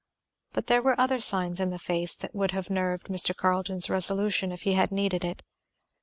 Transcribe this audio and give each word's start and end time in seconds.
But 0.53 0.65
there 0.65 0.81
were 0.81 0.99
other 0.99 1.19
signs 1.19 1.59
in 1.59 1.69
the 1.69 1.77
face 1.77 2.15
that 2.15 2.33
would 2.33 2.49
have 2.53 2.71
nerved 2.71 3.05
Mr. 3.05 3.35
Carleton's 3.35 3.87
resolution 3.87 4.51
if 4.51 4.63
he 4.63 4.73
had 4.73 4.91
needed 4.91 5.23
it. 5.23 5.43